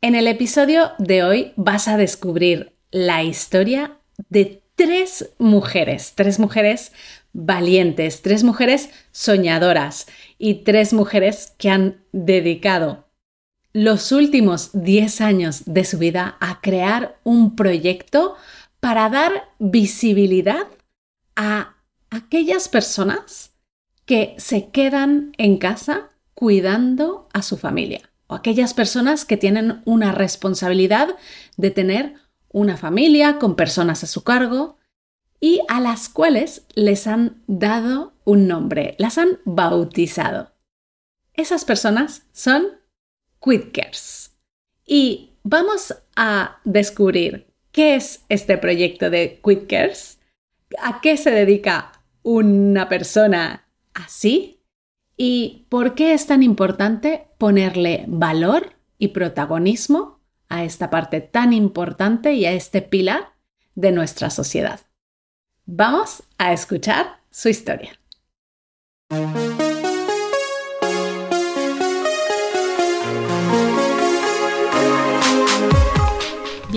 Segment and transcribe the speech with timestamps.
[0.00, 3.98] En el episodio de hoy vas a descubrir la historia
[4.28, 6.92] de tres mujeres, tres mujeres
[7.32, 10.06] valientes, tres mujeres soñadoras
[10.38, 13.08] y tres mujeres que han dedicado
[13.72, 18.36] los últimos 10 años de su vida a crear un proyecto
[18.78, 20.68] para dar visibilidad
[21.34, 21.74] a
[22.10, 23.50] aquellas personas
[24.04, 30.12] que se quedan en casa cuidando a su familia o aquellas personas que tienen una
[30.12, 31.16] responsabilidad
[31.56, 32.14] de tener
[32.50, 34.78] una familia con personas a su cargo
[35.40, 40.52] y a las cuales les han dado un nombre, las han bautizado.
[41.34, 42.66] Esas personas son
[43.40, 44.32] Quidkers.
[44.84, 50.18] Y vamos a descubrir qué es este proyecto de Quidkers,
[50.82, 54.57] a qué se dedica una persona así
[55.20, 62.34] ¿Y por qué es tan importante ponerle valor y protagonismo a esta parte tan importante
[62.34, 63.32] y a este pilar
[63.74, 64.80] de nuestra sociedad?
[65.66, 67.98] Vamos a escuchar su historia.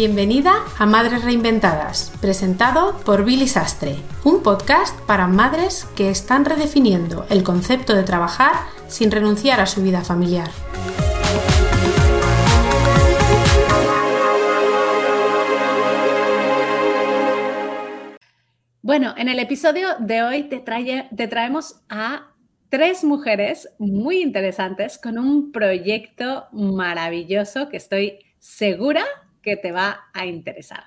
[0.01, 7.27] Bienvenida a Madres Reinventadas, presentado por Billy Sastre, un podcast para madres que están redefiniendo
[7.29, 8.53] el concepto de trabajar
[8.87, 10.49] sin renunciar a su vida familiar.
[18.81, 20.63] Bueno, en el episodio de hoy te,
[21.15, 22.33] te traemos a
[22.69, 29.05] tres mujeres muy interesantes con un proyecto maravilloso que estoy segura
[29.41, 30.83] que te va a interesar.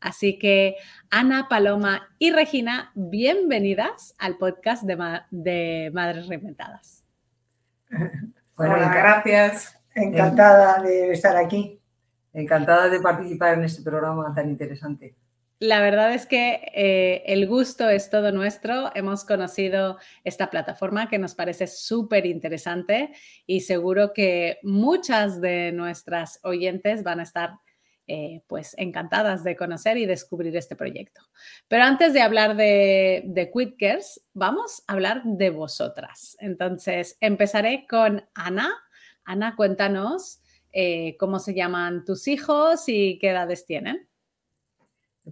[0.00, 0.76] Así que
[1.10, 7.04] Ana, Paloma y Regina, bienvenidas al podcast de, Madres Reinventadas.
[8.56, 9.80] Bueno, gracias.
[9.94, 11.80] Encantada de estar aquí.
[12.32, 15.14] Encantada de participar en este programa tan interesante.
[15.60, 18.90] La verdad es que eh, el gusto es todo nuestro.
[18.94, 23.12] Hemos conocido esta plataforma que nos parece súper interesante
[23.46, 27.50] y seguro que muchas de nuestras oyentes van a estar
[28.10, 31.20] eh, pues encantadas de conocer y descubrir este proyecto.
[31.68, 36.34] Pero antes de hablar de, de Quitkers, vamos a hablar de vosotras.
[36.40, 38.70] Entonces, empezaré con Ana.
[39.24, 40.40] Ana, cuéntanos
[40.72, 44.08] eh, cómo se llaman tus hijos y qué edades tienen.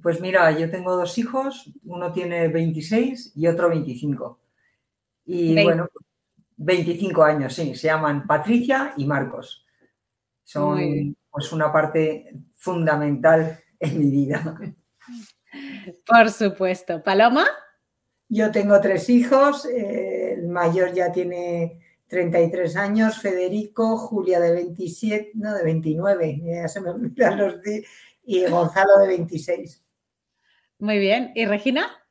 [0.02, 4.38] Pues mira, yo tengo dos hijos, uno tiene 26 y otro 25.
[5.24, 5.88] Y bueno,
[6.58, 9.64] 25 años, sí, se llaman Patricia y Marcos.
[10.44, 14.58] Son pues una parte fundamental en mi vida.
[16.06, 17.02] Por supuesto.
[17.02, 17.44] ¿Paloma?
[18.30, 25.32] Yo tengo tres hijos, eh, el mayor ya tiene 33 años, Federico, Julia de 27,
[25.34, 27.56] no, de 29, ya se me olvidan los
[28.24, 29.84] y Gonzalo de 26.
[30.78, 31.32] Muy bien.
[31.34, 32.02] ¿Y Regina?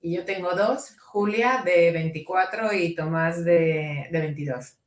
[0.00, 4.81] Y yo tengo dos, Julia de 24 y Tomás de, de 22.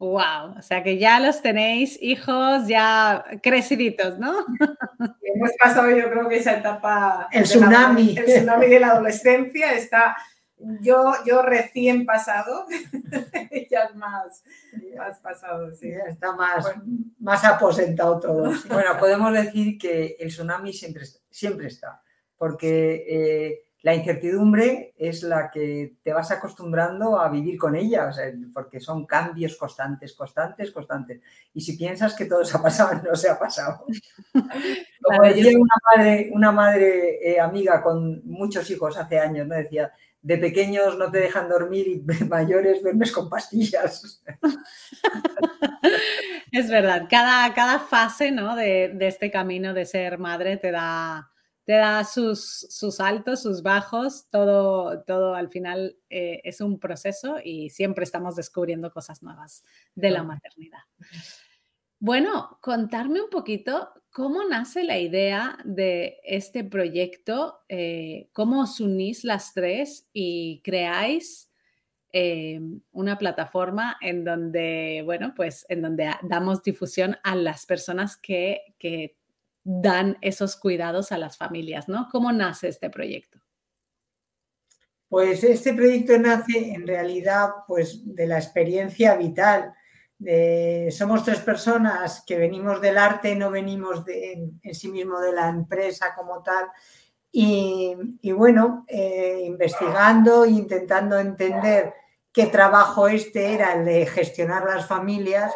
[0.00, 4.46] Wow, o sea que ya los tenéis hijos ya creciditos, ¿no?
[5.22, 7.28] Hemos pasado yo creo que esa etapa...
[7.30, 8.16] El tsunami.
[8.16, 10.16] el tsunami de la adolescencia está...
[10.80, 12.66] Yo, yo recién pasado,
[13.70, 14.42] ya más,
[14.96, 15.90] más pasado, sí.
[16.06, 16.66] está más,
[17.18, 18.52] más aposentado todo.
[18.68, 22.02] Bueno, podemos decir que el tsunami siempre, siempre está,
[22.36, 28.10] porque eh, la incertidumbre es la que te vas acostumbrando a vivir con ella,
[28.52, 31.20] porque son cambios constantes, constantes, constantes.
[31.54, 33.86] Y si piensas que todo se ha pasado, no se ha pasado.
[35.02, 39.54] Como decía una madre, una madre eh, amiga con muchos hijos hace años, ¿no?
[39.54, 39.90] decía,
[40.22, 44.22] de pequeños no te dejan dormir y de mayores duermes con pastillas.
[46.52, 48.56] Es verdad, cada, cada fase ¿no?
[48.56, 51.29] de, de este camino de ser madre te da
[51.70, 57.36] te da sus, sus altos, sus bajos, todo, todo al final eh, es un proceso
[57.44, 59.62] y siempre estamos descubriendo cosas nuevas
[59.94, 60.80] de la maternidad.
[62.00, 69.22] Bueno, contarme un poquito cómo nace la idea de este proyecto, eh, cómo os unís
[69.22, 71.52] las tres y creáis
[72.12, 78.74] eh, una plataforma en donde, bueno, pues en donde damos difusión a las personas que,
[78.76, 79.19] que
[79.64, 82.08] dan esos cuidados a las familias, ¿no?
[82.10, 83.40] ¿Cómo nace este proyecto?
[85.10, 89.74] Pues este proyecto nace en realidad pues de la experiencia vital.
[90.90, 95.48] somos tres personas que venimos del arte, no venimos de, en, sí mismo de la
[95.48, 96.66] empresa como tal.
[97.32, 97.96] Y,
[98.32, 101.92] bueno, eh, investigando e intentando entender
[102.32, 105.52] qué trabajo este era el de gestionar las familias,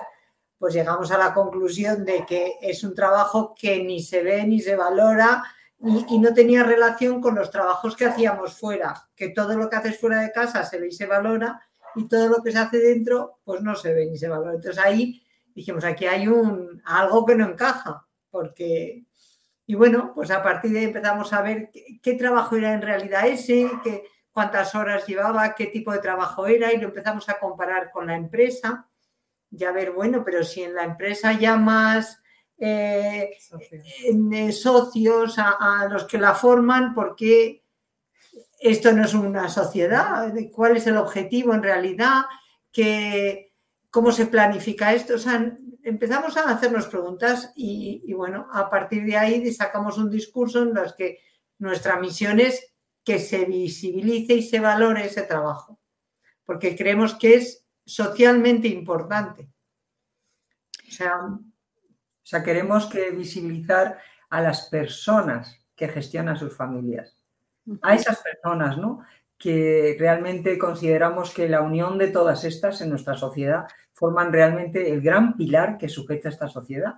[0.64, 4.60] pues llegamos a la conclusión de que es un trabajo que ni se ve ni
[4.60, 5.44] se valora
[5.78, 10.00] y, no tenía relación con los trabajos que hacíamos fuera, que todo lo que haces
[10.00, 11.60] fuera de casa se ve y se valora
[11.94, 14.54] y todo lo que se hace dentro pues no se ve ni se valora.
[14.54, 15.22] Entonces ahí
[15.54, 19.04] dijimos, aquí hay un, algo que no encaja, porque...
[19.66, 21.72] Y bueno, pues a partir de ahí empezamos a ver
[22.02, 26.72] qué, trabajo era en realidad ese, qué, cuántas horas llevaba, qué tipo de trabajo era
[26.72, 28.88] y lo empezamos a comparar con la empresa.
[29.56, 32.22] Ya ver, bueno, pero si en la empresa ya más
[32.58, 33.36] eh,
[34.32, 37.62] eh, socios, a, los que la forman, porque
[38.60, 42.22] esto no es una sociedad, cuál es el objetivo en realidad,
[43.90, 45.14] cómo se planifica esto.
[45.14, 50.62] O sea, empezamos a hacernos preguntas y, bueno, a partir de ahí sacamos un discurso
[50.62, 51.18] en el que
[51.58, 52.72] nuestra misión es
[53.04, 55.78] que se visibilice y se valore ese trabajo,
[56.44, 59.48] porque creemos que es socialmente importante.
[60.88, 61.20] O sea,
[62.24, 63.98] o sea, queremos que visibilizar
[64.30, 67.16] a las personas que gestionan sus familias,
[67.82, 69.00] a esas personas, ¿no?
[69.36, 75.02] Que realmente consideramos que la unión de todas estas en nuestra sociedad forman realmente el
[75.02, 76.94] gran pilar que sujeta esta sociedad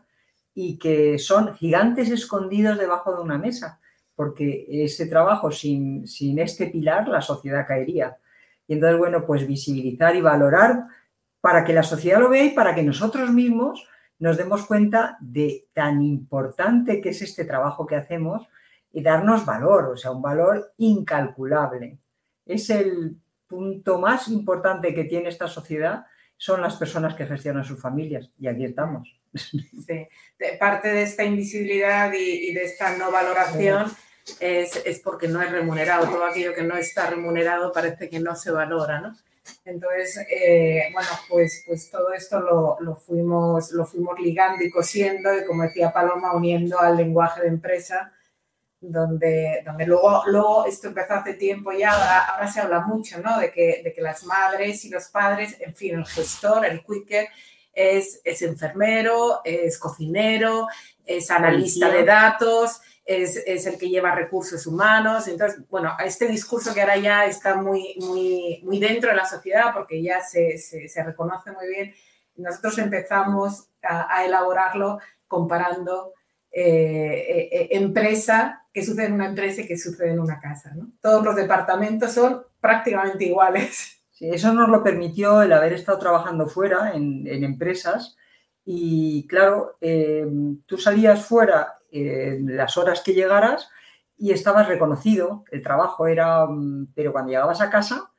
[0.54, 3.80] y que son gigantes escondidos debajo de una mesa,
[4.14, 8.16] porque ese trabajo sin, sin este pilar la sociedad caería.
[8.66, 10.84] Y entonces, bueno, pues visibilizar y valorar
[11.40, 13.86] para que la sociedad lo vea y para que nosotros mismos
[14.18, 18.48] nos demos cuenta de tan importante que es este trabajo que hacemos
[18.92, 21.98] y darnos valor, o sea, un valor incalculable.
[22.44, 23.16] Es el
[23.46, 28.48] punto más importante que tiene esta sociedad, son las personas que gestionan sus familias y
[28.48, 29.14] aquí estamos.
[29.34, 30.06] Sí.
[30.58, 33.86] Parte de esta invisibilidad y, de esta no valoración
[34.40, 36.06] es, es, porque no es remunerado.
[36.06, 39.16] Todo aquello que no está remunerado parece que no se valora, ¿no?
[39.64, 45.36] Entonces, eh, bueno, pues, pues todo esto lo, lo, fuimos, lo fuimos ligando y cosiendo
[45.36, 48.12] y, como decía Paloma, uniendo al lenguaje de empresa,
[48.80, 53.38] donde, donde luego, luego esto empezó hace tiempo ya, ahora, se habla mucho, ¿no?
[53.38, 57.28] De que, de que las madres y los padres, en fin, el gestor, el quicker,
[57.72, 60.66] es, es enfermero, es cocinero,
[61.04, 65.28] es analista de datos, es, el que lleva recursos humanos.
[65.28, 69.72] Entonces, bueno, este discurso que ahora ya está muy, muy, muy dentro de la sociedad
[69.72, 71.94] porque ya se, se, reconoce muy bien,
[72.36, 74.98] nosotros empezamos a, elaborarlo
[75.28, 76.12] comparando
[76.50, 80.74] eh, eh, empresa, qué sucede en una empresa y qué sucede en una casa.
[81.00, 83.92] Todos los departamentos son prácticamente iguales.
[84.10, 88.16] Sí, eso nos lo permitió el haber estado trabajando fuera en, en empresas
[88.68, 90.26] y claro, eh,
[90.66, 91.75] tú salías fuera
[92.42, 93.68] las horas que llegaras
[94.16, 98.10] y estabas reconocido, el trabajo era, mm, pero cuando llegabas a casa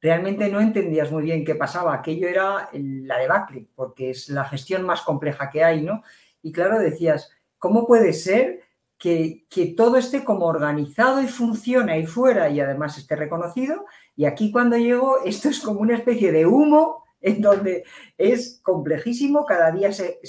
[0.00, 4.82] realmente no entendías muy bien qué pasaba, aquello era la debacle, porque es la gestión
[4.82, 6.02] más compleja que hay, ¿no?
[6.42, 8.60] Y claro, decías, ¿cómo puede ser
[8.96, 13.84] que, que todo esté como organizado y funcione ahí fuera y además esté reconocido?
[14.16, 17.84] Y aquí cuando llego, esto es como una especie de humo en donde
[18.16, 20.20] es complejísimo, cada día se,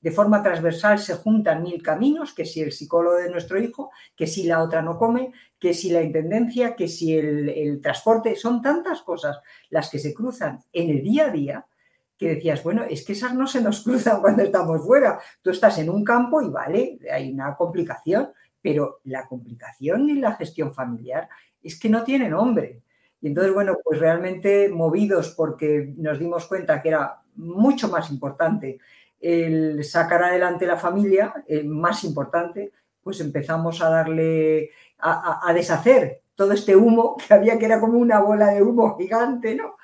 [0.00, 4.26] de forma transversal se juntan mil caminos, que si el psicólogo de nuestro hijo, que
[4.26, 9.02] si la otra no come, que si la intendencia, que si el, transporte, son tantas
[9.02, 9.38] cosas
[9.70, 11.66] las que se cruzan en el día a día
[12.16, 15.20] que decías, bueno, es que esas no se nos cruzan cuando estamos fuera.
[15.40, 20.34] Tú estás en un campo y vale, hay una complicación, pero la complicación en la
[20.34, 21.28] gestión familiar
[21.62, 22.82] es que no tiene nombre.
[23.20, 28.78] Y entonces, bueno, pues realmente movidos porque nos dimos cuenta que era mucho más importante
[29.20, 31.34] el sacar adelante la familia,
[31.64, 32.72] más importante,
[33.02, 38.20] pues empezamos a darle, a, deshacer todo este humo que había que era como una
[38.20, 39.76] bola de humo gigante, ¿no?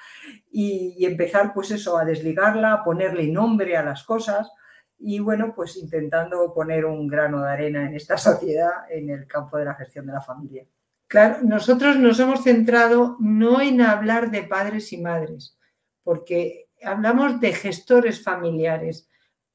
[0.50, 4.52] Y, y, empezar pues eso, a desligarla, a ponerle nombre a las cosas
[4.98, 9.56] y bueno, pues intentando poner un grano de arena en esta sociedad en el campo
[9.56, 10.64] de la gestión de la familia.
[11.06, 15.56] Claro, nosotros nos hemos centrado no en hablar de padres y madres,
[16.02, 19.08] porque hablamos de gestores familiares,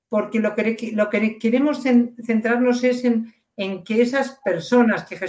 [0.07, 3.33] porque lo que, lo que queremos centrarnos es en,
[3.83, 5.19] que esas personas que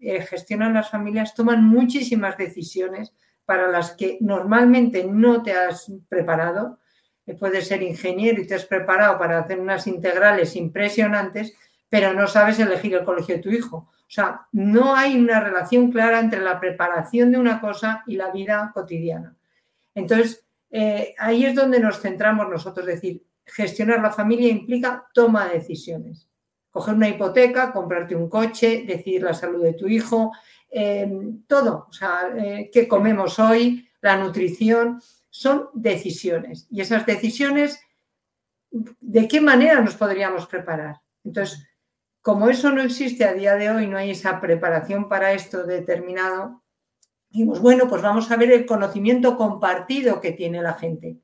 [0.00, 3.12] eh, gestionan las familias toman muchísimas decisiones
[3.44, 6.78] para las que normalmente no te has preparado.
[7.26, 11.54] Eh, puedes ser ingeniero y te has preparado para hacer unas integrales impresionantes,
[11.88, 15.90] pero no sabes elegir el colegio de tu hijo o sea, no hay una relación
[15.90, 19.34] clara entre la preparación de una cosa y la vida cotidiana.
[19.94, 25.46] Entonces, eh, ahí es donde nos centramos nosotros, es decir, gestionar la familia implica toma
[25.48, 26.28] de decisiones.
[26.70, 30.30] Coger una hipoteca, comprarte un coche, decidir la salud de tu hijo,
[30.70, 31.10] eh,
[31.46, 35.00] todo, o sea, eh, qué comemos hoy, la nutrición,
[35.30, 36.66] son decisiones.
[36.70, 37.80] Y esas decisiones
[38.72, 41.00] ¿de qué manera nos podríamos preparar?
[41.24, 41.66] Entonces,
[42.22, 46.62] como eso no existe a día de hoy, no hay esa preparación para esto determinado,
[47.28, 51.18] dijimos, bueno, pues vamos a ver el conocimiento compartido que tiene la gente.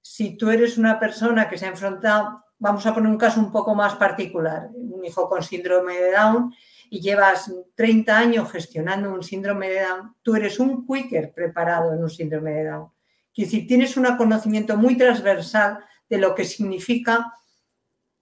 [0.00, 3.52] Si tú eres una persona que se ha enfrentado, vamos a poner un caso un
[3.52, 6.54] poco más particular, un hijo con síndrome de Down
[6.88, 12.02] y llevas 30 años gestionando un síndrome de Down, tú eres un quicker preparado en
[12.02, 12.90] un síndrome de Down.
[13.34, 17.32] Es decir, tienes un conocimiento muy transversal de lo que significa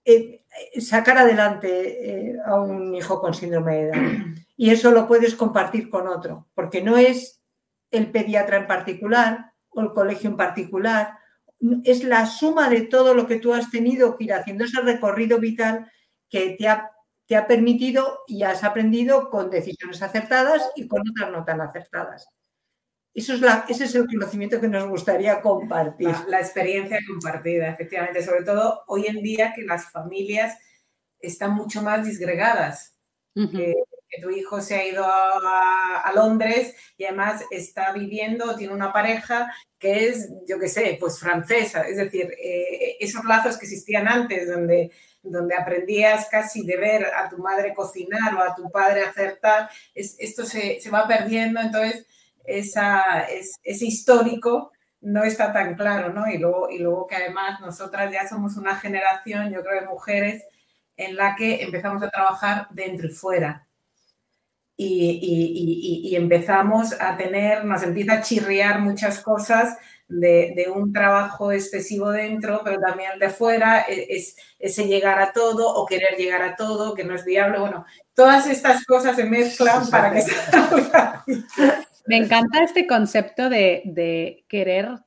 [0.03, 0.43] eh,
[0.79, 4.35] sacar adelante eh, a un hijo con síndrome de Down.
[4.57, 7.41] Y eso lo puedes compartir con otro, porque no es
[7.89, 11.17] el pediatra en particular o el colegio en particular,
[11.83, 15.39] es la suma de todo lo que tú has tenido que ir haciendo, ese recorrido
[15.39, 15.91] vital
[16.29, 16.91] que te ha,
[17.27, 22.27] te ha permitido y has aprendido con decisiones acertadas y con otras no tan acertadas.
[23.13, 26.15] Eso es la, ese es el conocimiento que nos gustaría compartir.
[26.27, 28.23] La, experiencia compartida, efectivamente.
[28.23, 30.57] Sobre todo hoy en día que las familias
[31.19, 32.95] están mucho más disgregadas.
[33.33, 33.75] que,
[34.21, 39.49] tu hijo se ha ido a, Londres y además está viviendo, tiene una pareja
[39.79, 41.83] que es, yo qué sé, pues francesa.
[41.83, 44.91] Es decir, eh, esos lazos que existían antes, donde,
[45.23, 49.69] donde aprendías casi de ver a tu madre cocinar o a tu padre hacer tal,
[49.95, 51.61] esto se, se va perdiendo.
[51.61, 52.05] Entonces,
[52.45, 54.71] esa, es, ese histórico
[55.01, 56.29] no está tan claro, ¿no?
[56.29, 60.43] Y luego, y luego que además nosotras ya somos una generación, yo creo, de mujeres
[60.95, 63.67] en la que empezamos a trabajar dentro y fuera.
[64.77, 71.51] Y, y, empezamos a tener, nos empieza a chirriar muchas cosas de, de, un trabajo
[71.51, 76.41] excesivo dentro, pero también de fuera, e, es, ese llegar a todo o querer llegar
[76.41, 77.59] a todo, que no es viable.
[77.59, 81.25] Bueno, todas estas cosas se mezclan para que salga.
[82.05, 84.99] Me encanta este concepto de, querer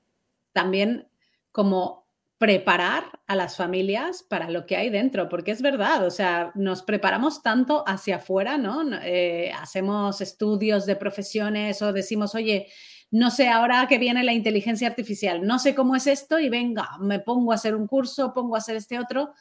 [0.53, 1.09] también
[1.51, 2.05] como
[2.39, 6.83] preparar a las familias para lo que hay dentro, porque es verdad, o sea, nos
[6.83, 8.83] preparamos tanto hacia afuera, ¿no?
[9.03, 12.69] Eh, hacemos estudios de profesiones o decimos, oye,
[13.11, 16.89] no sé ahora que viene la inteligencia artificial, no sé cómo es esto y venga,
[17.01, 19.33] me pongo a hacer un curso, pongo a hacer este otro,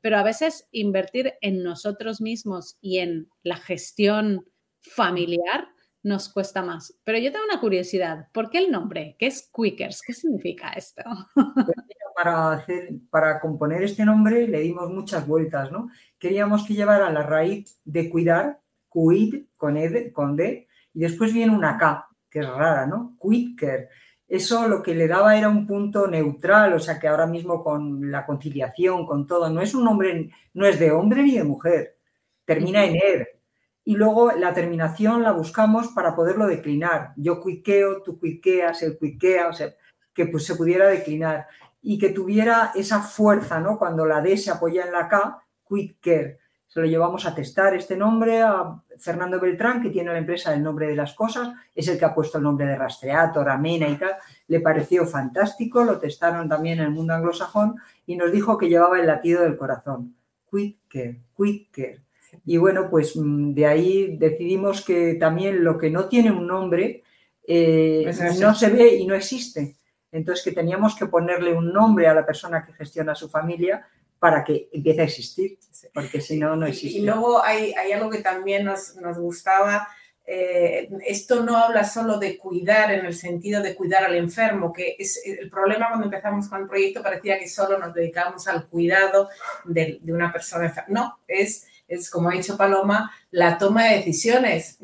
[0.00, 4.44] pero a veces invertir en nosotros mismos y en la gestión
[4.80, 5.68] familiar
[6.02, 6.98] nos cuesta más.
[7.04, 9.16] Pero yo tengo una curiosidad, ¿por qué el nombre?
[9.18, 10.02] ¿Qué es Quickers?
[10.06, 11.02] ¿Qué significa esto?
[11.34, 11.76] Pues
[12.14, 15.90] para, hacer, para componer este nombre le dimos muchas vueltas, ¿no?
[16.18, 21.54] Queríamos que llevara la raíz de cuidar, cuid, con, ed, con D, y después viene
[21.54, 23.16] una K, que es rara, ¿no?
[23.20, 23.88] Quicker.
[24.28, 28.10] Eso lo que le daba era un punto neutral, o sea que ahora mismo con
[28.10, 31.96] la conciliación, con todo, no es un nombre, no es de hombre ni de mujer,
[32.44, 33.39] termina en er,
[33.84, 37.12] y luego la terminación la buscamos para poderlo declinar.
[37.16, 39.74] Yo cuiqueo, tú cuiqueas, él cuiquea, o sea,
[40.12, 41.46] que pues se pudiera declinar
[41.82, 43.78] y que tuviera esa fuerza, ¿no?
[43.78, 46.38] Cuando la D se apoya en la K, quicker.
[46.66, 50.62] Se lo llevamos a testar este nombre a Fernando Beltrán, que tiene la empresa del
[50.62, 53.96] nombre de las cosas, es el que ha puesto el nombre de Rastreator, Amena y
[53.96, 54.12] tal.
[54.46, 57.74] Le pareció fantástico, lo testaron también en el mundo anglosajón
[58.06, 60.14] y nos dijo que llevaba el latido del corazón.
[60.48, 62.02] Quicker, quicker.
[62.44, 67.02] Y bueno, pues mm, de ahí decidimos que también lo que no tiene un nombre
[67.46, 69.76] eh, no se ve y no existe.
[70.12, 73.86] Entonces que teníamos que ponerle un nombre a la persona que gestiona su familia
[74.18, 75.58] para que empiece a existir,
[75.94, 76.98] porque si no, no existe.
[76.98, 79.88] Y luego hay, hay algo que también nos, nos gustaba,
[80.26, 84.94] eh, esto no habla solo de cuidar en el sentido de cuidar al enfermo, que
[84.98, 89.28] es el problema cuando empezamos con el proyecto parecía que solo nos dedicábamos al cuidado
[89.64, 90.88] de, de una persona enferma.
[90.88, 94.78] No, es es, como ha dicho Paloma, la toma de decisiones,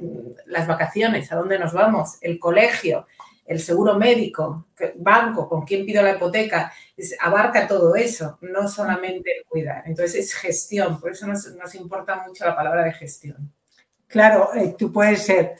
[0.47, 3.07] las vacaciones, a dónde nos vamos, el colegio,
[3.47, 6.73] el seguro médico, banco, con quién pido la hipoteca,
[7.21, 9.85] abarca todo eso, no solamente el cuidar.
[9.87, 13.53] Entonces es gestión, por eso nos, importa mucho la palabra de gestión.
[14.09, 15.55] Claro, eh, tú puedes ser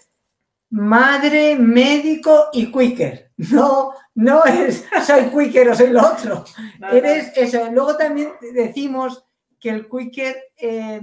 [0.71, 3.31] madre, médico y quicker.
[3.37, 6.45] No, no es soy quicker o soy lo otro.
[6.91, 7.71] Eres eso.
[7.71, 9.26] Luego también decimos
[9.67, 11.01] que el quicker eh,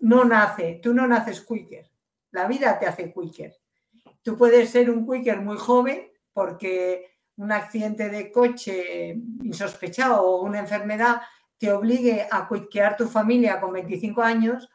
[0.00, 1.88] no nace, tú no naces quicker,
[2.32, 3.56] la vida te hace quicker.
[4.22, 10.58] Tú puedes ser un quicker muy joven porque un accidente de coche insospechado o una
[10.58, 11.20] enfermedad
[11.58, 14.68] te obligue a quickear tu familia con 25 años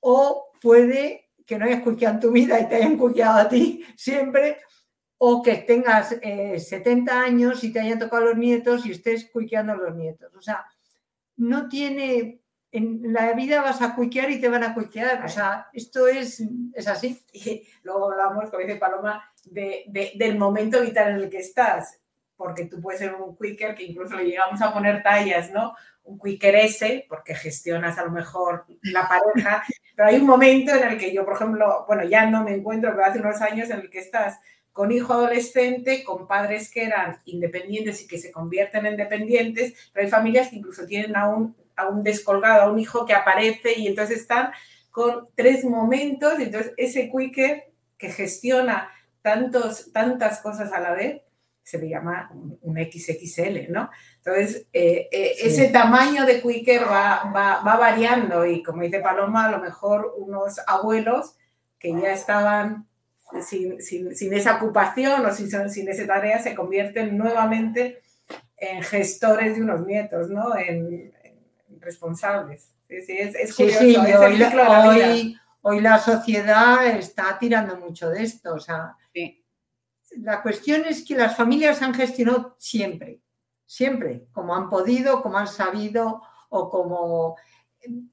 [0.00, 3.82] o puede que no hayas quickeado en tu vida y te hayan quickeado a ti
[3.96, 4.58] siempre
[5.16, 9.72] o que tengas 70 eh, años y te hayan tocado los nietos y estés quickeando
[9.72, 10.34] a los nietos.
[10.34, 10.66] O sea,
[11.38, 15.24] no tiene en la vida vas a cuiquear y te van a cuiquear.
[15.24, 16.42] O sea, esto es,
[16.74, 17.22] es así.
[17.32, 22.00] Y luego hablamos, como dice Paloma, de, del momento vital en el que estás.
[22.36, 25.74] porque tú puedes ser un quicker que incluso le llegamos a poner tallas, ¿no?
[26.04, 29.64] Un quicker S, porque gestionas a lo mejor la pareja,
[29.96, 32.92] pero hay un momento en el que yo, por ejemplo, bueno, ya no me encuentro,
[32.92, 34.38] pero hace unos años en el que estás
[34.72, 40.04] con hijo adolescente, con padres que eran independientes y que se convierten en dependientes, pero
[40.04, 43.78] hay familias que incluso tienen a un, a un descolgado, a un hijo que aparece
[43.78, 44.50] y entonces están
[44.90, 48.90] con tres momentos, y entonces ese quicker que gestiona
[49.22, 51.22] tantos, tantas cosas a la vez,
[51.62, 52.30] se le llama
[52.62, 53.90] un, XXL, ¿no?
[54.16, 59.46] Entonces, eh, eh, ese tamaño de quicker va, va, va, variando y como dice Paloma,
[59.46, 61.36] a lo mejor unos abuelos
[61.78, 62.88] que ya estaban
[63.42, 68.00] sin, sin, sin esa ocupación o sin, sin esa tarea se convierten nuevamente
[68.56, 70.56] en gestores de unos nietos, ¿no?
[70.56, 71.12] En,
[71.80, 72.72] responsables.
[72.88, 73.80] Sí, sí, es, es curioso.
[73.80, 78.54] Sí, sí, hoy, la, hoy, la sociedad está tirando mucho de esto.
[78.54, 78.96] O sea,
[80.16, 83.20] la cuestión es que las familias han gestionado siempre,
[83.66, 87.36] siempre, como han podido, como han sabido o como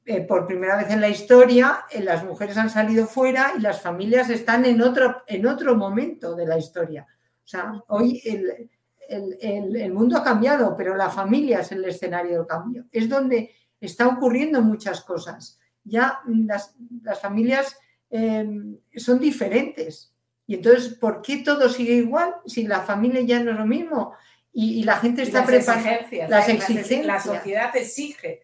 [0.05, 3.81] eh, por primera vez en la historia eh, las mujeres han salido fuera y las
[3.81, 7.07] familias están en otro, en otro momento de la historia.
[7.43, 8.69] O sea, hoy el,
[9.09, 12.85] el, mundo ha cambiado, pero la familia es el escenario del cambio.
[12.91, 15.59] Es donde está ocurriendo muchas cosas.
[15.83, 16.75] Ya las,
[17.21, 17.77] familias
[18.09, 20.13] em, son diferentes.
[20.47, 24.13] Y entonces, ¿por qué todo sigue igual si la familia ya no es lo mismo?
[24.53, 26.07] Y, la gente está preparada.
[26.29, 27.05] Las exigencias.
[27.05, 28.41] La sociedad exige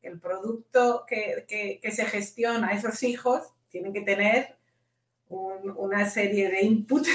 [0.00, 4.56] que el producto que, se gestiona a esos hijos tiene que tener
[5.28, 7.08] una serie de inputs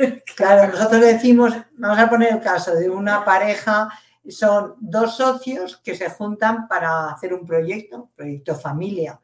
[0.36, 3.88] Claro, nosotros decimos, vamos a poner el caso de una pareja,
[4.28, 9.20] son dos socios que se juntan para hacer un proyecto, proyecto familia.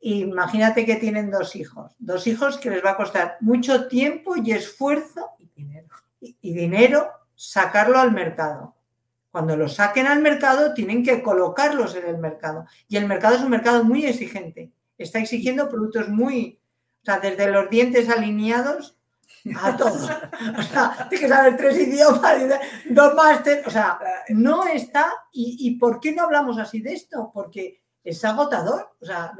[0.00, 4.52] Imagínate que tienen dos hijos, dos hijos que les va a costar mucho tiempo y
[4.52, 5.30] esfuerzo
[6.20, 8.74] y dinero, sacarlo al mercado.
[9.30, 12.66] Cuando lo saquen al mercado, tienen que colocarlos en el mercado.
[12.88, 14.72] Y el mercado es un mercado muy exigente.
[14.98, 16.58] Está exigiendo productos muy,
[17.02, 18.99] o sea, desde los dientes alineados
[19.56, 20.02] a todos.
[20.02, 22.36] O sea, tienes que saber tres idiomas,
[22.88, 23.62] dos máster.
[23.66, 23.98] O sea,
[24.30, 25.12] no está.
[25.32, 27.30] Y, por qué no hablamos así de esto?
[27.32, 28.96] Porque es agotador.
[29.00, 29.32] O sea,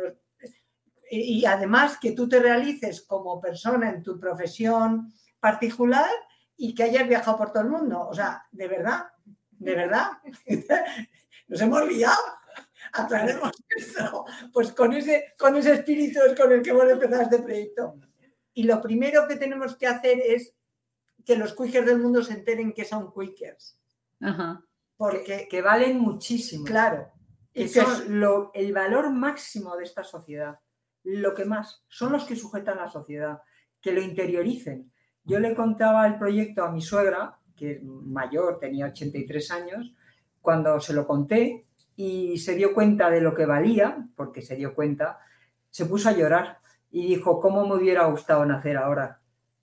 [1.10, 6.10] y además que tú te realices como persona en tu profesión particular
[6.56, 8.06] y que hayas viajado por todo el mundo.
[8.08, 9.06] O sea, de verdad,
[9.50, 10.10] de verdad.
[11.48, 12.22] Nos hemos liado.
[12.92, 14.24] Aclaremos esto.
[14.52, 17.96] Pues con ese, con ese espíritu es con el que hemos empezado este proyecto.
[18.54, 20.54] Y lo primero que tenemos que hacer es
[21.24, 23.78] que los quickers del mundo se enteren que son quickers.
[24.96, 26.64] Porque que, valen muchísimo.
[26.64, 27.08] Claro.
[27.54, 30.60] Y son lo, el valor máximo de esta sociedad.
[31.04, 31.84] Lo que más.
[31.88, 33.42] Son los que sujetan la sociedad.
[33.80, 34.92] Que lo interioricen.
[35.24, 39.94] Yo le contaba el proyecto a mi suegra, que es mayor, tenía 83 años,
[40.40, 44.74] cuando se lo conté y se dio cuenta de lo que valía, porque se dio
[44.74, 45.18] cuenta,
[45.70, 46.58] se puso a llorar
[46.90, 49.20] y dijo, ¿cómo me hubiera gustado nacer ahora?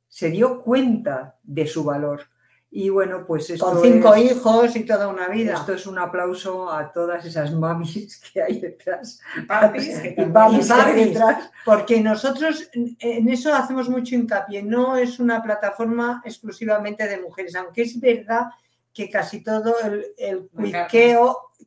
[0.08, 2.22] Se dio cuenta de su valor.
[2.70, 5.54] Y bueno, pues esto Con cinco hijos y toda una vida.
[5.54, 9.20] Esto es un aplauso a todas esas mamis que hay detrás.
[9.38, 11.50] Y papis, detrás.
[11.64, 14.64] Porque nosotros en eso hacemos mucho hincapié.
[14.64, 18.48] No es una plataforma exclusivamente de mujeres, aunque es verdad
[18.94, 20.50] que casi todo el, el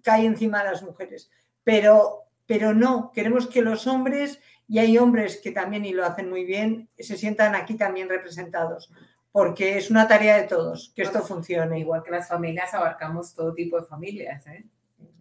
[0.02, 1.30] cae encima de las mujeres.
[1.64, 6.30] Pero, pero no, queremos que los hombres y hay hombres que también, y lo hacen
[6.30, 8.88] muy bien, se sientan aquí también representados,
[9.32, 11.80] porque es una tarea de todos que esto funcione.
[11.80, 14.64] Igual que las familias abarcamos todo tipo de familias, ¿eh?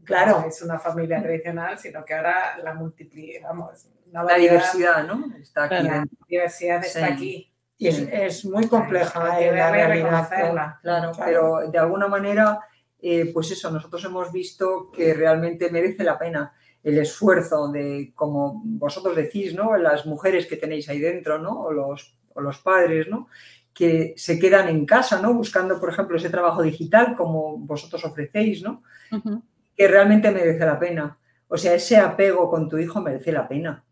[0.03, 0.41] Claro.
[0.41, 3.87] No es una familia tradicional, sino que ahora la multiplicamos.
[4.11, 5.35] La diversidad, ¿no?
[5.41, 5.87] Está aquí.
[5.87, 7.51] La diversidad está aquí.
[7.75, 10.79] Y es, muy compleja hay, la realidad.
[10.83, 12.59] Claro, pero de alguna manera,
[13.01, 18.61] eh, pues eso, nosotros hemos visto que realmente merece la pena el esfuerzo de, como
[18.63, 19.77] vosotros decís, ¿no?
[19.77, 21.61] Las mujeres que tenéis ahí dentro, ¿no?
[21.61, 23.27] O los, los padres, ¿no?
[23.73, 25.33] Que se quedan en casa, ¿no?
[25.33, 28.83] Buscando, por ejemplo, ese trabajo digital como vosotros ofrecéis, ¿no?
[29.75, 31.17] Que realmente merece la pena.
[31.47, 33.83] O sea, ese apego con tu hijo merece la pena.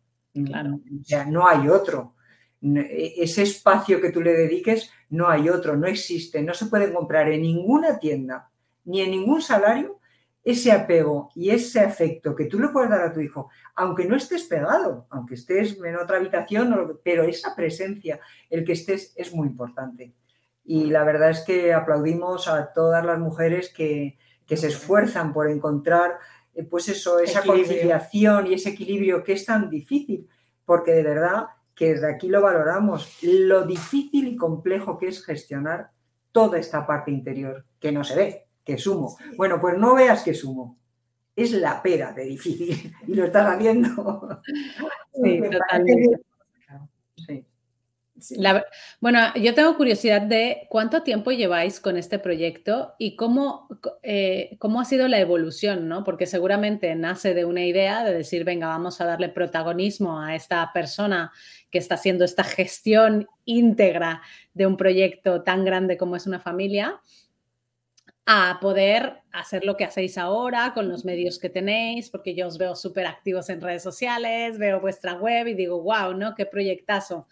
[0.46, 0.76] Claro.
[0.76, 2.16] O sea, no hay otro.
[2.62, 6.42] E, ese espacio que tú le dediques, no hay otro, no existe.
[6.42, 8.50] No se puede comprar en ninguna tienda,
[8.86, 10.00] ni en ningún salario,
[10.48, 14.16] ese apego y ese afecto que tú le puedes dar a tu hijo, aunque no
[14.16, 19.50] estés pegado, aunque estés en otra habitación, pero esa presencia, el que estés, es muy
[19.50, 20.14] importante.
[20.64, 26.18] Y la verdad es que aplaudimos a todas las mujeres que, se esfuerzan por encontrar,
[26.56, 30.30] eh, pues eso, esa conciliación y ese equilibrio que es tan difícil,
[30.64, 35.92] porque de verdad que desde aquí lo valoramos, lo difícil y complejo que es gestionar
[36.32, 39.18] toda esta parte interior que no se ve, que es humo.
[39.38, 40.78] Bueno, pues no veas que es humo.
[41.34, 44.42] Es la pera de difícil y lo estás haciendo.
[45.14, 46.22] Sí, totalmente.
[47.16, 47.48] Sí
[49.00, 53.68] bueno, yo tengo curiosidad de cuánto tiempo lleváis con este proyecto y cómo,
[54.02, 56.04] eh, cómo ha sido la evolución, ¿no?
[56.04, 60.72] Porque seguramente nace de una idea de decir, venga, vamos a darle protagonismo a esta
[60.74, 61.32] persona
[61.70, 64.22] que está haciendo esta gestión íntegra
[64.54, 67.00] de un proyecto tan grande como es una familia,
[68.30, 72.58] a poder hacer lo que hacéis ahora con los medios que tenéis, porque yo os
[72.58, 76.36] veo súper activos en redes sociales, veo vuestra web y digo, wow, ¿no?
[76.36, 77.30] Qué proyectazo.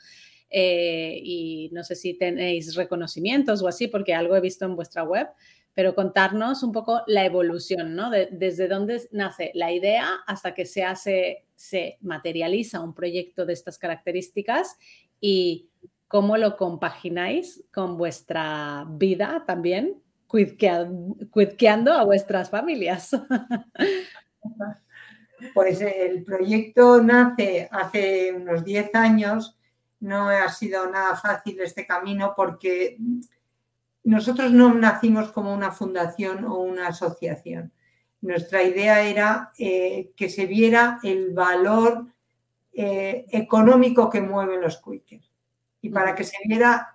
[0.49, 5.03] Eh, y no sé si tenéis reconocimientos o así, porque algo he visto en vuestra
[5.03, 5.27] web,
[5.73, 8.10] pero contarnos un poco la evolución, ¿no?
[8.10, 13.77] desde dónde nace la idea hasta que se hace, se materializa un proyecto de estas
[13.77, 14.77] características
[15.19, 15.67] y
[16.08, 23.11] cómo lo compagináis con vuestra vida también, cuidqueando a vuestras familias.
[25.53, 29.57] Pues el proyecto nace hace unos 10 años
[29.99, 32.97] no ha sido nada fácil este camino porque
[34.03, 37.71] nosotros no nacimos como una fundación o una asociación.
[38.21, 42.07] Nuestra idea era eh, que se viera el valor
[42.73, 45.31] eh, económico que mueven los quickers.
[45.81, 46.94] Y para que se viera,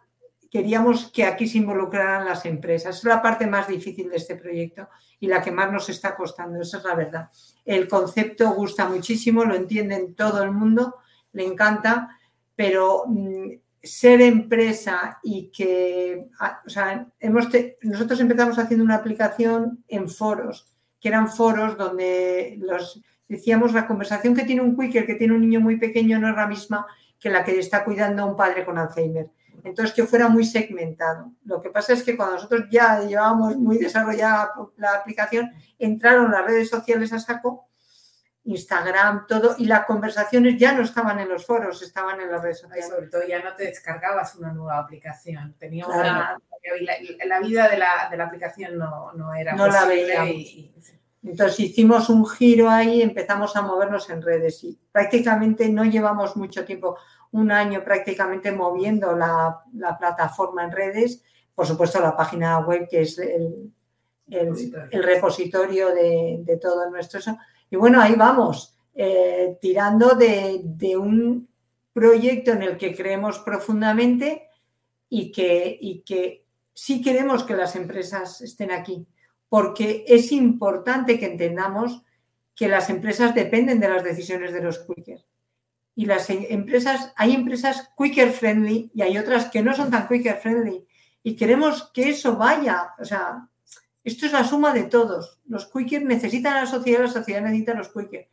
[0.51, 2.99] queríamos que aquí se involucraran las empresas.
[2.99, 4.89] Es la parte más difícil de este proyecto
[5.21, 7.31] y la que más nos está costando, esa es la verdad.
[7.65, 10.97] El concepto gusta muchísimo, lo entienden todo el mundo,
[11.33, 12.19] le encanta,
[12.57, 13.51] pero mm,
[13.83, 17.49] ser empresa y que, ah, o sea, hemos
[17.83, 20.67] nosotros empezamos haciendo una aplicación en foros,
[21.01, 25.41] que eran foros donde los decíamos la conversación que tiene un quicker que tiene un
[25.41, 26.87] niño muy pequeño no es la misma
[27.21, 29.31] que la que está cuidando a un padre con Alzheimer.
[29.65, 31.33] Entonces, que fuera muy segmentado.
[31.45, 36.45] Lo que pasa es que cuando nosotros ya llevábamos muy desarrollada la aplicación, entraron las
[36.45, 37.71] redes sociales a saco
[38.45, 42.61] Instagram, todo, y las conversaciones ya no estaban en los foros, estaban en las redes
[42.61, 42.89] sociales.
[42.89, 45.55] sobre todo ya no te descargabas una nueva aplicación.
[45.59, 46.39] Tenía una,
[47.25, 50.73] la, vida de la, de la aplicación no, no, era no la veíamos.
[51.23, 56.65] Entonces hicimos un giro ahí, empezamos a movernos en redes y prácticamente no llevamos mucho
[56.65, 56.97] tiempo,
[57.33, 61.23] un año prácticamente moviendo la, la plataforma en redes,
[61.55, 63.73] por supuesto la página web que es el,
[64.29, 65.95] el, repositorio.
[65.95, 67.21] de, de todo nuestro
[67.71, 71.49] y bueno, ahí vamos, eh, tirando de, un
[71.93, 74.49] proyecto en el que creemos profundamente
[75.09, 79.07] y que, y que sí queremos que las empresas estén aquí,
[79.49, 82.03] porque es importante que entendamos
[82.57, 85.25] que las empresas dependen de las decisiones de los quicker.
[86.01, 90.39] Y las empresas, hay empresas quicker friendly y hay otras que no son tan quicker
[90.39, 90.87] friendly.
[91.23, 93.47] Y queremos que eso vaya, o sea,
[94.03, 95.43] esto es la suma de todos.
[95.47, 98.29] Los quickers necesitan a la sociedad, la sociedad necesita a los quickers.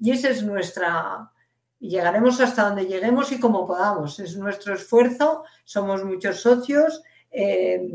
[0.00, 1.30] Y esa es nuestra...
[1.78, 4.18] Y llegaremos hasta donde lleguemos y como podamos.
[4.18, 7.88] Es nuestro esfuerzo, somos muchos socios eh,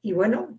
[0.00, 0.58] y bueno,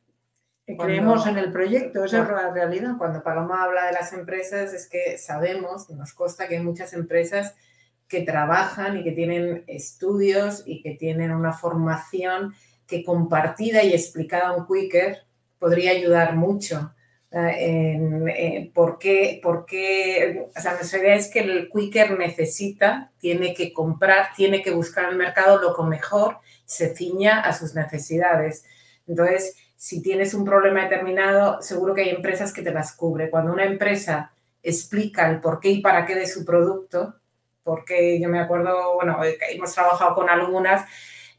[0.64, 3.00] creemos en el proyecto, esa es la realidad.
[3.00, 7.56] Cuando Paloma habla de las empresas es que sabemos, nos consta que hay muchas empresas
[8.10, 12.56] que trabajan y que tienen estudios y que tienen una formación
[12.88, 15.20] que compartida y explicada un quicker
[15.60, 16.94] podría ayudar mucho.
[17.32, 19.60] Eh, en, ¿por, qué, ¿Por?
[19.60, 25.06] O sea, nuestra idea es que el quicker necesita, tiene que comprar, tiene que buscar
[25.06, 28.66] en el mercado lo que mejor se ciña a sus necesidades.
[29.08, 33.30] Entonces, si tienes un problema determinado, seguro que hay empresas que te las cubre.
[33.30, 37.19] Cuando una empresa explica el por qué y para qué de su producto,
[37.70, 40.90] porque yo me acuerdo, bueno, hemos trabajado con algunas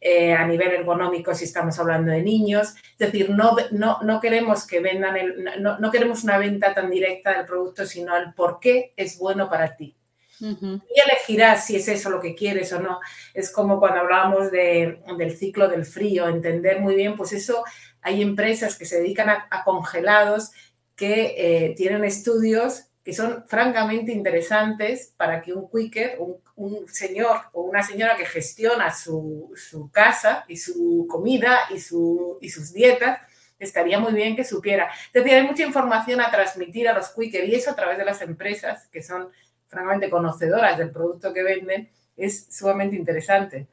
[0.00, 2.76] eh, a nivel ergonómico si estamos hablando de niños.
[2.92, 6.88] Es decir, no, no, no queremos que vendan, el, no, no, queremos una venta tan
[6.88, 9.96] directa del producto, sino el por qué es bueno para ti.
[10.40, 13.00] Y elegirás si es eso lo que quieres o no.
[13.34, 17.64] Es como cuando hablábamos de, del ciclo del frío, entender muy bien, pues eso,
[18.00, 20.52] hay empresas que se dedican a, congelados
[20.94, 26.18] que eh, tienen estudios que son francamente interesantes para que un quicker,
[26.56, 29.50] un, señor o una señora que gestiona su,
[29.92, 33.20] casa y su comida y, su, y sus dietas,
[33.58, 34.90] estaría muy bien que supiera.
[35.06, 38.04] Es decir, hay mucha información a transmitir a los quicker y eso a través de
[38.04, 39.28] las empresas que son
[39.68, 43.68] francamente conocedoras del producto que venden es sumamente interesante.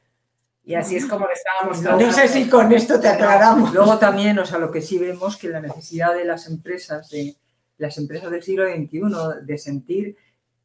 [0.64, 3.72] Y así es como le estábamos No sé si con esto te aclaramos.
[3.72, 7.36] Luego también, o sea, lo que sí vemos que la necesidad de las empresas de
[7.78, 10.16] las empresas del siglo XXI, de sentir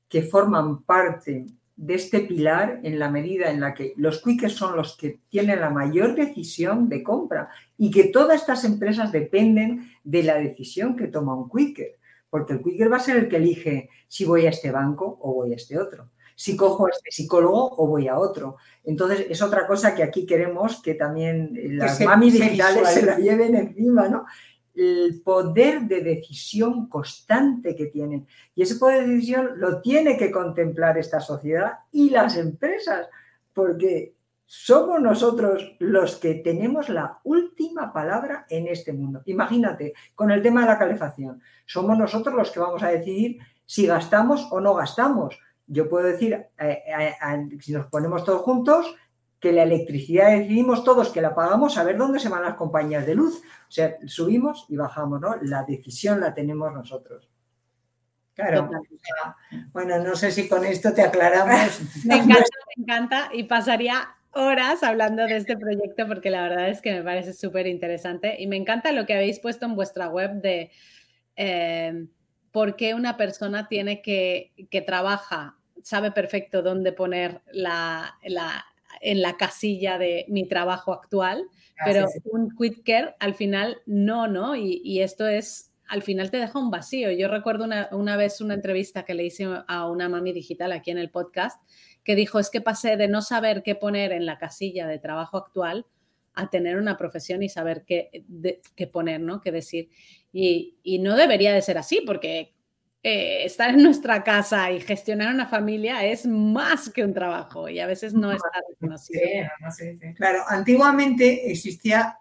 [0.09, 4.75] que forman parte de este pilar en la medida en la que los quickers son
[4.75, 10.23] los que tienen la mayor decisión de compra y que todas estas empresas dependen de
[10.23, 11.97] la decisión que toma un quicker,
[12.29, 15.33] porque el quicker va a ser el que elige si voy a este banco o
[15.33, 18.57] voy a este otro, si cojo a este psicólogo o voy a otro.
[18.83, 23.55] Entonces es otra cosa que aquí queremos que también las mamis digitales se la lleven
[23.55, 24.25] encima, ¿no?
[24.75, 28.27] El poder de decisión constante que tienen.
[28.55, 33.07] Y ese poder de decisión lo tiene que contemplar esta sociedad y las empresas,
[33.53, 39.21] porque somos nosotros los que tenemos la última palabra en este mundo.
[39.25, 43.87] Imagínate, con el tema de la calefacción, somos nosotros los que vamos a decidir si
[43.87, 45.39] gastamos o no gastamos.
[45.65, 48.95] Yo puedo decir, eh, eh, eh, si nos ponemos todos juntos,
[49.43, 53.05] que la electricidad decidimos todos que la pagamos, a ver dónde se van las compañías
[53.05, 53.41] de luz.
[53.67, 55.35] O sea, subimos y bajamos, ¿no?
[55.41, 57.29] La decisión la tenemos nosotros.
[58.33, 58.69] Claro.
[59.73, 61.81] Bueno, no sé si con esto te aclaramos.
[62.05, 62.45] me encanta,
[62.77, 67.03] me encanta y pasaría horas hablando de este proyecto porque la verdad es que me
[67.03, 70.71] parece súper interesante y me encanta lo que habéis puesto en vuestra web de
[71.35, 72.07] eh,
[72.53, 78.65] por qué una persona tiene que, que trabaja, sabe perfecto dónde poner la, la
[79.01, 81.45] en la casilla de mi trabajo actual,
[81.83, 84.55] pero un quit care al final no, ¿no?
[84.55, 87.11] Y, esto es, al final te deja un vacío.
[87.11, 90.97] Yo recuerdo una, vez una entrevista que le hice a una mami digital aquí en
[90.97, 91.61] el podcast
[92.03, 95.37] que dijo, es que pasé de no saber qué poner en la casilla de trabajo
[95.37, 95.85] actual
[96.33, 98.25] a tener una profesión y saber qué,
[98.75, 99.39] qué poner, ¿no?
[99.39, 99.89] Qué decir.
[100.31, 102.53] Y, y, no debería de ser así, porque
[103.05, 107.81] eh, estar en nuestra casa y gestionar una familia es más que un trabajo y
[107.81, 109.19] a veces no está reconocido.
[110.15, 112.17] Claro, antiguamente existía,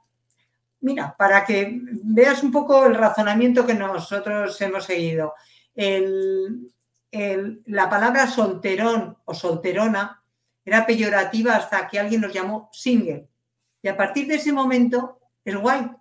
[0.81, 5.35] mira, para que veas un poco el razonamiento que nosotros hemos seguido,
[5.77, 10.21] la palabra solterón o solterona
[10.65, 13.29] era peyorativa hasta que alguien nos llamó single.
[13.83, 15.93] Y a partir de ese momento es guay,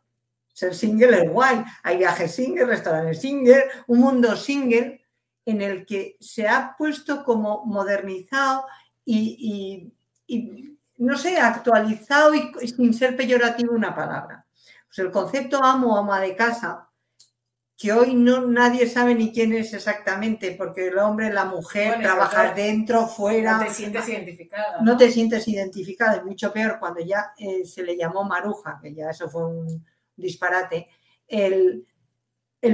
[0.54, 1.64] ser single es guay.
[1.84, 5.02] Hay viajes single, restaurantes single, un mundo single
[5.46, 8.66] en el que se ha puesto como modernizado
[9.04, 9.92] y,
[10.98, 14.46] no sé, actualizado y, sin ser peyorativo una palabra.
[14.88, 16.90] Pues el concepto amo o ama de casa,
[17.78, 22.54] que hoy no nadie sabe ni quién es exactamente, porque el hombre, la mujer, trabajar
[22.54, 23.58] dentro, fuera.
[23.58, 24.82] No te sientes identificada.
[24.82, 28.94] No, te sientes identificada, es mucho peor cuando ya eh, se le llamó maruja, que
[28.94, 29.84] ya eso fue un,
[30.16, 30.90] disparate,
[31.28, 31.88] el,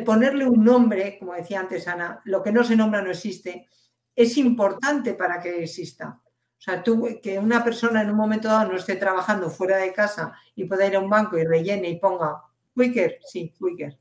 [0.06, 3.67] ponerle un nombre, como decía antes Ana, lo que no se nombra no existe,
[4.15, 6.21] es importante para que exista.
[6.23, 9.93] O sea, tú, que una persona en un momento dado no esté trabajando fuera de
[9.93, 12.41] casa y pueda ir a un banco y rellene y ponga
[12.76, 13.97] Quicker, sí, Quicker.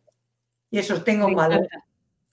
[0.71, 1.69] Y eso tenga un valor.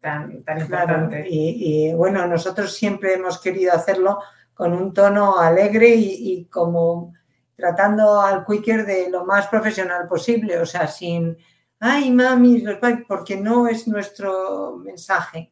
[0.00, 1.24] Tan, tan importante.
[1.28, 4.18] Y, bueno, nosotros siempre hemos querido hacerlo
[4.54, 7.14] con un tono alegre y, y como
[7.54, 11.36] tratando al quicker de lo más profesional posible, o sea, sin
[11.80, 12.64] ay, mami,
[13.08, 15.50] porque no es nuestro mensaje.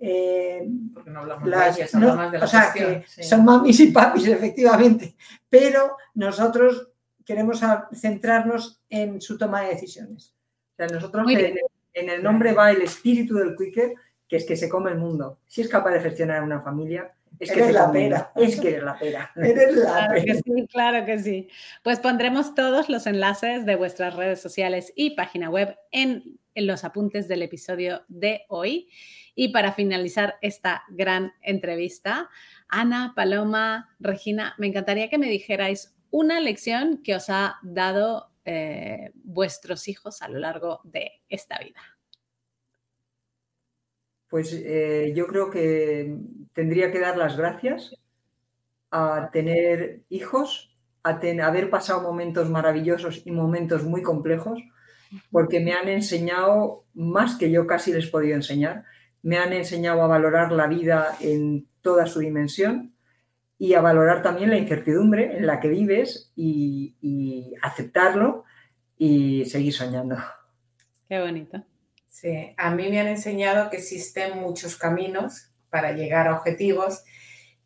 [0.00, 3.88] Eh, porque no hablamos de ellas, más de la O sea, que son mamis y
[3.88, 5.14] papis, efectivamente,
[5.48, 6.88] pero nosotros
[7.24, 7.60] queremos
[7.92, 10.34] centrarnos en su toma de decisiones.
[10.72, 13.92] O sea, nosotros en, el nombre va el espíritu del quicker,
[14.26, 15.40] que es que se come el mundo.
[15.46, 18.32] Si es capaz de gestionar una familia, Es que Eres la pera.
[18.36, 19.30] Es que eres la pera.
[19.36, 21.48] Eres la Claro que sí, claro que sí.
[21.82, 26.84] Pues pondremos todos los enlaces de vuestras redes sociales y página web en, en los
[26.84, 28.88] apuntes del episodio de hoy.
[29.34, 32.28] Y para finalizar esta gran entrevista,
[32.68, 39.12] Ana, Paloma, Regina, me encantaría que me dijerais una lección que os ha dado eh,
[39.14, 41.80] vuestros hijos a lo largo de esta vida.
[44.28, 46.18] Pues eh, yo creo que
[46.52, 47.94] tendría que dar las gracias
[48.90, 54.60] a tener hijos, a ten- haber pasado momentos maravillosos y momentos muy complejos,
[55.30, 58.84] porque me han enseñado más que yo casi les podido enseñar.
[59.22, 62.94] Me han enseñado a valorar la vida en toda su dimensión
[63.58, 68.44] y a valorar también la incertidumbre en la que vives y, y aceptarlo
[68.98, 70.16] y seguir soñando.
[71.08, 71.66] Qué bonito.
[72.08, 77.02] Sí, a mí me han enseñado que existen muchos caminos para llegar a objetivos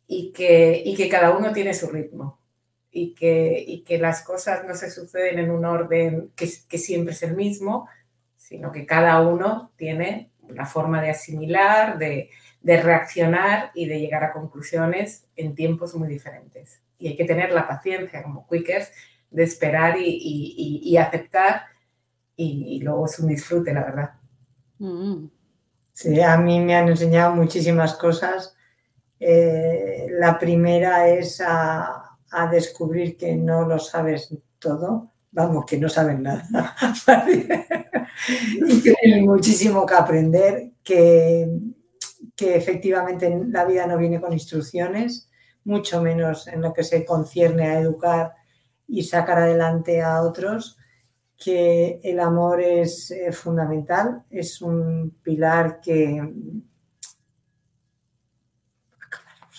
[0.07, 2.39] y que, y que cada uno tiene su ritmo
[2.91, 7.13] y que, y que las cosas no se suceden en un orden que, que siempre
[7.13, 7.87] es el mismo,
[8.37, 12.29] sino que cada uno tiene la forma de asimilar, de,
[12.61, 16.81] de reaccionar y de llegar a conclusiones en tiempos muy diferentes.
[16.99, 18.91] Y hay que tener la paciencia como Quickers
[19.31, 21.63] de esperar y, y- y- aceptar
[22.37, 24.11] y luego es un disfrute, la verdad.
[24.79, 25.27] Mm.
[25.93, 28.55] Sí, a mí me han enseñado muchísimas cosas.
[29.19, 35.87] Eh, la primera es a, a descubrir que no lo sabes todo, vamos, que no
[35.87, 36.75] sabes nada.
[38.67, 41.47] y que hay muchísimo que aprender, que,
[42.35, 45.29] que efectivamente la vida no viene con instrucciones,
[45.63, 48.33] mucho menos en lo que se concierne a educar
[48.87, 50.77] y sacar adelante a otros
[51.43, 56.21] que el amor es eh, fundamental, es un pilar que...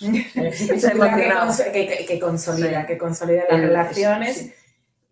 [0.04, 2.86] Que, que- consolida, Sí.
[2.86, 4.54] que consolida las El- relaciones sí.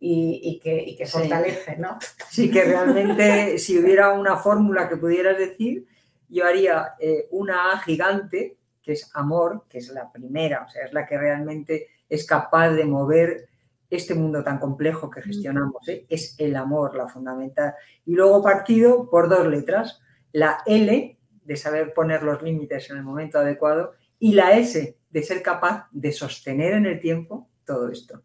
[0.01, 1.13] y, y que, y que Sí.
[1.13, 1.99] fortalece, ¿no?
[2.31, 5.87] Sí, que realmente si hubiera una fórmula que pudieras decir,
[6.29, 10.85] yo haría eh, una A gigante, que es amor, que es la primera, o sea,
[10.85, 13.49] es la que realmente es capaz de mover
[13.93, 15.87] este mundo tan complejo que gestionamos.
[15.89, 16.07] ¿eh?
[16.09, 17.75] Es el amor la fundamental.
[18.07, 20.01] Y luego partido por dos letras,
[20.33, 25.23] la L, de saber poner los límites en el momento adecuado, y la S, de
[25.23, 28.23] ser capaz de sostener en el tiempo todo esto.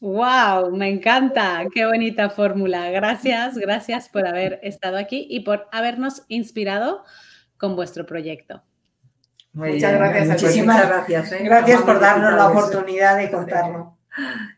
[0.00, 0.70] ¡Wow!
[0.76, 1.66] Me encanta.
[1.74, 2.88] Qué bonita fórmula.
[2.90, 7.02] Gracias, gracias por haber estado aquí y por habernos inspirado
[7.56, 8.62] con vuestro proyecto.
[9.52, 11.32] Muy Muchas bien, gracias muchas gracias.
[11.32, 11.40] ¿eh?
[11.42, 13.98] Gracias por Amable darnos la oportunidad de contarlo.